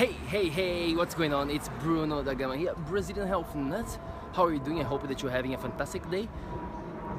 [0.00, 1.50] Hey, hey, hey, what's going on?
[1.50, 3.98] It's Bruno da Gama here, Brazilian Health Nut.
[4.32, 4.80] How are you doing?
[4.80, 6.26] I hope that you're having a fantastic day.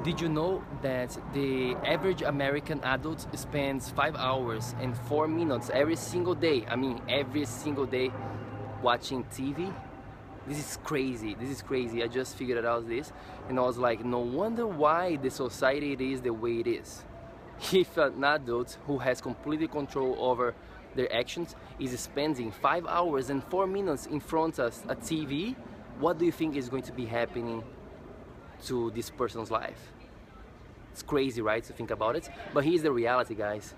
[0.02, 5.94] Did you know that the average American adult spends 5 hours and 4 minutes every
[5.94, 8.10] single day, I mean every single day,
[8.82, 9.72] watching TV?
[10.48, 12.02] This is crazy, this is crazy.
[12.02, 13.12] I just figured out this
[13.48, 17.04] and I was like, no wonder why the society is the way it is.
[17.70, 20.54] If an adult who has complete control over
[20.94, 25.54] their actions is spending 5 hours and 4 minutes in front of a TV,
[26.00, 27.62] what do you think is going to be happening
[28.64, 29.92] to this person's life?
[30.90, 32.28] It's crazy, right, to think about it?
[32.52, 33.74] But here's the reality, guys.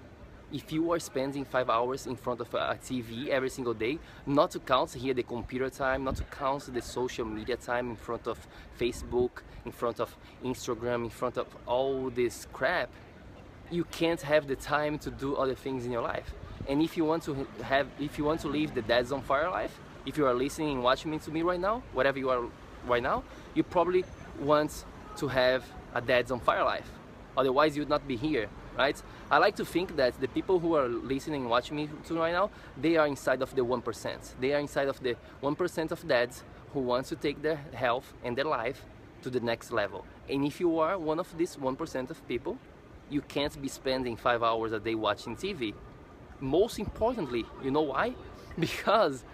[0.52, 4.50] If you are spending five hours in front of a TV every single day, not
[4.52, 8.26] to count here the computer time, not to count the social media time in front
[8.26, 8.46] of
[8.78, 12.90] Facebook, in front of Instagram, in front of all this crap,
[13.74, 16.32] you can't have the time to do other things in your life.
[16.68, 19.50] And if you want to have, if you want to live the Dads on Fire
[19.50, 22.44] life, if you are listening and watching me to me right now, whatever you are
[22.86, 24.04] right now, you probably
[24.40, 24.84] want
[25.16, 26.88] to have a Dads on Fire life.
[27.36, 28.48] Otherwise, you would not be here,
[28.78, 29.02] right?
[29.30, 32.32] I like to think that the people who are listening and watching me to right
[32.32, 34.34] now, they are inside of the 1%.
[34.40, 38.36] They are inside of the 1% of dads who wants to take their health and
[38.36, 38.84] their life
[39.22, 40.04] to the next level.
[40.28, 42.56] And if you are one of these 1% of people,
[43.10, 45.74] you can't be spending five hours a day watching TV.
[46.40, 48.14] Most importantly, you know why?
[48.56, 49.24] Because,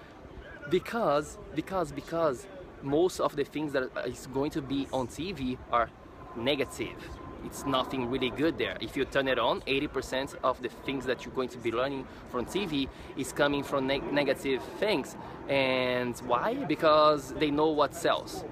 [0.71, 2.47] because, because, because
[2.83, 5.91] most of the things that is going to be on TV are
[6.37, 6.97] negative.
[7.45, 8.77] It's nothing really good there.
[8.81, 12.07] If you turn it on, 80% of the things that you're going to be learning
[12.31, 15.17] from TV is coming from neg negative things.
[15.49, 16.55] And why?
[16.55, 18.45] Because they know what sells.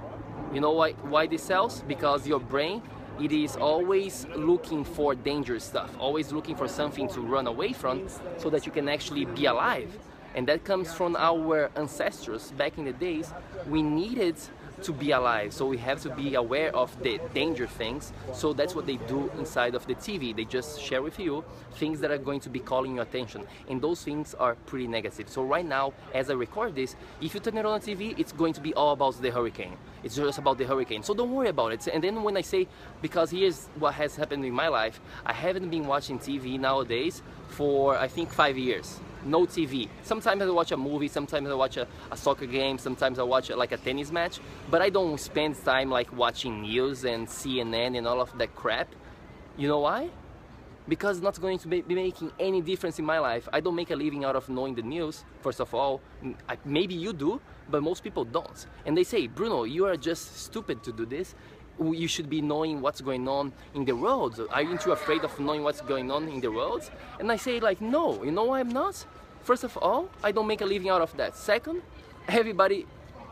[0.53, 1.83] You know why, why this sells?
[1.83, 2.83] Because your brain
[3.21, 8.09] it is always looking for dangerous stuff, always looking for something to run away from
[8.37, 9.97] so that you can actually be alive.
[10.35, 13.33] And that comes from our ancestors back in the days.
[13.69, 14.37] We needed
[14.83, 15.53] to be alive.
[15.53, 18.13] So we have to be aware of the danger things.
[18.33, 20.35] So that's what they do inside of the TV.
[20.35, 23.47] They just share with you things that are going to be calling your attention.
[23.69, 25.29] And those things are pretty negative.
[25.29, 28.33] So right now, as I record this, if you turn it on the TV, it's
[28.33, 29.77] going to be all about the hurricane.
[30.03, 31.03] It's just about the hurricane.
[31.03, 31.87] So don't worry about it.
[31.89, 32.67] And then when I say,
[33.03, 37.97] because here's what has happened in my life, I haven't been watching TV nowadays for
[37.97, 39.89] I think five years no TV.
[40.03, 43.51] Sometimes I watch a movie, sometimes I watch a, a soccer game, sometimes I watch
[43.51, 47.97] a, like a tennis match, but I don't spend time like watching news and CNN
[47.99, 48.89] and all of that crap.
[49.57, 50.11] You know why?
[50.89, 53.47] Because it's not going to be making any difference in my life.
[53.53, 56.01] I don't make a living out of knowing the news, first of all.
[56.49, 57.41] I, maybe you do,
[57.71, 58.67] but most people don't.
[58.87, 61.35] And they say, Bruno, you are just stupid to do this
[61.81, 64.41] you should be knowing what's going on in the world.
[64.51, 66.91] Aren't you afraid of knowing what's going on in the world?
[67.21, 69.05] And I say like, no, you know why I'm not?
[69.43, 71.37] First of all, I don't make a living out of that.
[71.37, 71.83] Second,
[72.27, 72.87] everybody,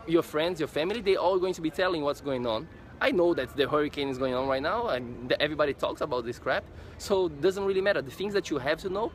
[0.07, 2.67] your friends, your family, they all going to be telling what's going on.
[2.99, 6.39] I know that the hurricane is going on right now and everybody talks about this
[6.39, 6.63] crap.
[6.97, 8.01] So it doesn't really matter.
[8.01, 9.11] The things that you have to know,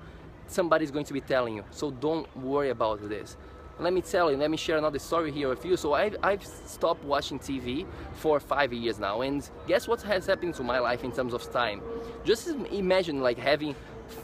[0.47, 1.65] somebody's going to be telling you.
[1.71, 3.37] So don't worry about this
[3.83, 5.77] let me tell you, let me share another story here with you.
[5.77, 10.55] So I've, I've stopped watching TV for five years now, and guess what has happened
[10.55, 11.83] to my life in terms of time?
[12.25, 13.75] Just imagine like having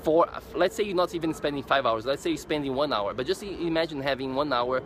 [0.02, 3.14] four, let's say you're not even spending five hours, let's say you're spending one hour,
[3.14, 4.82] but just imagine having one hour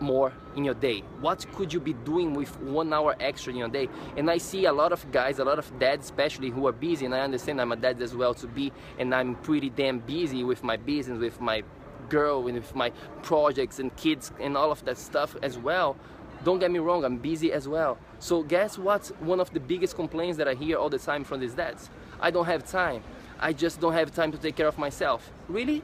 [0.00, 1.02] more in your day?
[1.20, 3.88] What could you be doing with one hour extra in your day?
[4.16, 7.04] And i see a lot of guys a lot of dads especially who are busy
[7.06, 10.44] and i understand i'm a dad as well to be and i'm pretty damn busy
[10.44, 11.62] with my business with my
[12.08, 12.90] girl and with my
[13.22, 15.96] projects and kids and all of that stuff as well.
[16.44, 17.98] Don't get me wrong i'm busy as well.
[18.18, 19.06] So guess what?
[19.20, 21.90] One of the biggest complaints that i hear all the time from these dads
[22.20, 23.02] i don't have time.
[23.38, 25.30] I just don't have time to take care of myself.
[25.48, 25.82] Really?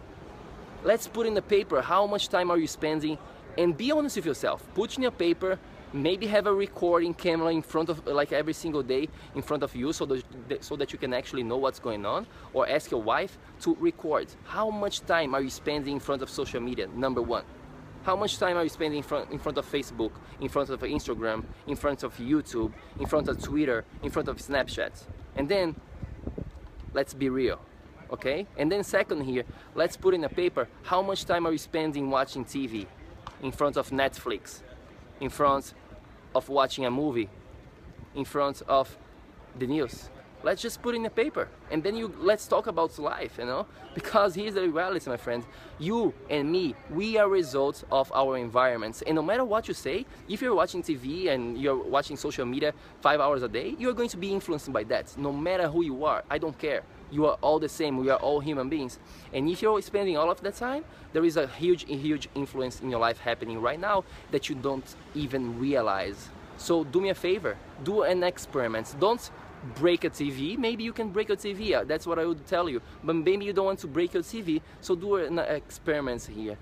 [0.84, 3.18] Let's put in the paper how much time are you spending
[3.58, 5.58] and be honest with yourself put in a paper
[5.92, 9.74] maybe have a recording camera in front of like every single day in front of
[9.76, 13.02] you so that, so that you can actually know what's going on or ask your
[13.02, 17.20] wife to record how much time are you spending in front of social media number
[17.20, 17.44] one
[18.04, 20.10] how much time are you spending in front, in front of Facebook,
[20.40, 24.38] in front of Instagram, in front of YouTube, in front of Twitter, in front of
[24.38, 25.04] Snapchat?
[25.36, 25.76] And then,
[26.92, 27.60] let's be real,
[28.10, 28.48] okay?
[28.56, 29.44] And then second here,
[29.76, 32.86] let's put in a paper, how much time are you spending watching TV?
[33.42, 34.60] In front of Netflix,
[35.20, 35.74] in front
[36.34, 37.28] of watching a movie
[38.14, 38.96] in front of
[39.58, 40.08] the news.
[40.44, 43.66] Let's just put in the paper and then you let's talk about life, you know?
[43.94, 45.44] Because here's the reality, my friends.
[45.78, 49.02] You and me, we are results of our environments.
[49.02, 52.72] And no matter what you say, if you're watching TV and you're watching social media
[53.02, 55.14] five hours a day, you're going to be influenced by that.
[55.16, 56.82] No matter who you are, I don't care.
[57.12, 57.98] You are all the same.
[57.98, 58.98] We are all human beings.
[59.34, 62.90] And if you're spending all of that time, there is a huge, huge influence in
[62.90, 66.30] your life happening right now that you don't even realize.
[66.56, 68.94] So do me a favor, do an experiment.
[68.98, 69.30] Don't
[69.74, 70.56] break a TV.
[70.56, 71.74] Maybe you can break a TV.
[71.74, 72.80] Uh, that's what I would tell you.
[73.04, 74.62] But maybe you don't want to break your TV.
[74.80, 76.56] So do an experiment here.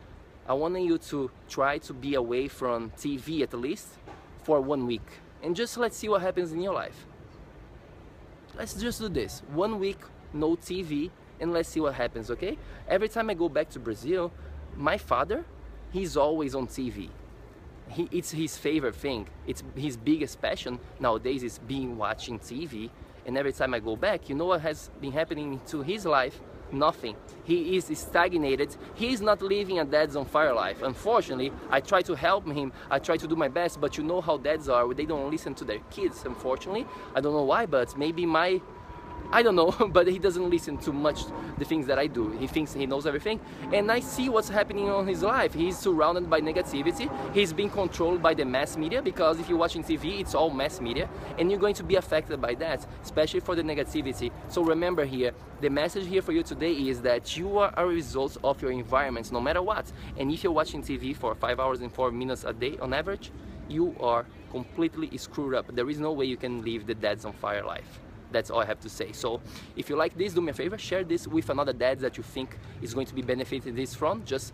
[0.48, 3.86] I want you to try to be away from TV at least
[4.42, 5.06] for one week.
[5.42, 7.06] And just let's see what happens in your life.
[8.56, 9.42] Let's just do this.
[9.52, 9.98] One week,
[10.32, 11.10] no TV,
[11.40, 12.58] and let's see what happens, okay?
[12.88, 14.32] Every time I go back to Brazil,
[14.76, 15.44] my father,
[15.92, 17.08] he's always on TV.
[17.88, 19.26] He, it's his favorite thing.
[19.46, 22.90] It's his biggest passion nowadays is being watching TV.
[23.26, 26.40] And every time I go back, you know what has been happening to his life?
[26.72, 27.16] Nothing.
[27.42, 28.76] He is stagnated.
[28.94, 30.82] He is not living a dad's on fire life.
[30.82, 32.72] Unfortunately, I try to help him.
[32.88, 34.94] I try to do my best, but you know how dads are.
[34.94, 36.86] They don't listen to their kids, unfortunately.
[37.14, 38.60] I don't know why, but maybe my
[39.32, 41.22] I don't know, but he doesn't listen to much
[41.58, 42.30] the things that I do.
[42.30, 43.38] He thinks he knows everything,
[43.72, 45.54] and I see what's happening on his life.
[45.54, 47.08] He's surrounded by negativity.
[47.32, 50.80] He's being controlled by the mass media because if you're watching TV, it's all mass
[50.80, 54.32] media, and you're going to be affected by that, especially for the negativity.
[54.48, 58.36] So remember here, the message here for you today is that you are a result
[58.42, 59.92] of your environment, no matter what.
[60.18, 63.30] And if you're watching TV for five hours and four minutes a day on average,
[63.68, 65.72] you are completely screwed up.
[65.72, 68.00] There is no way you can live the Dads on Fire life
[68.32, 69.12] that's all I have to say.
[69.12, 69.40] So
[69.76, 72.22] if you like this, do me a favor, share this with another dad that you
[72.22, 74.24] think is going to be benefiting this from.
[74.24, 74.52] Just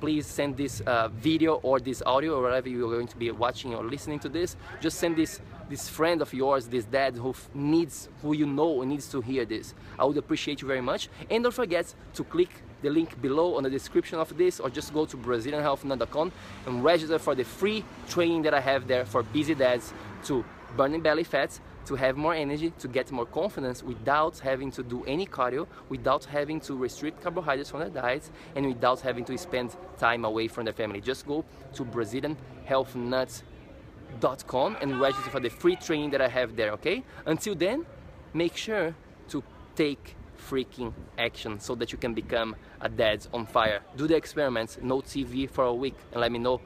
[0.00, 3.74] please send this uh, video or this audio or whatever you're going to be watching
[3.74, 4.56] or listening to this.
[4.80, 9.08] Just send this this friend of yours, this dad who needs, who you know needs
[9.08, 9.74] to hear this.
[9.98, 11.08] I would appreciate you very much.
[11.30, 12.50] And don't forget to click
[12.82, 16.32] the link below on the description of this or just go to brazilianhealthnut.com
[16.66, 19.94] and register for the free training that I have there for busy dads
[20.24, 20.44] to
[20.76, 25.04] burning belly fat to have more energy, to get more confidence without having to do
[25.06, 29.74] any cardio, without having to restrict carbohydrates from their diets, and without having to spend
[29.98, 31.00] time away from their family.
[31.00, 31.44] Just go
[31.74, 37.02] to BrazilianHealthNuts.com and register for the free training that I have there, okay?
[37.26, 37.86] Until then,
[38.32, 38.94] make sure
[39.28, 39.42] to
[39.74, 40.16] take
[40.48, 43.80] freaking action so that you can become a dad on fire.
[43.96, 46.60] Do the experiments, no TV for a week, and let me know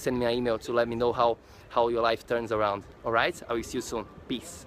[0.00, 1.38] send me an email to let me know how,
[1.68, 2.84] how your life turns around.
[3.04, 3.40] All right?
[3.48, 4.06] I will see you soon.
[4.28, 4.66] Peace.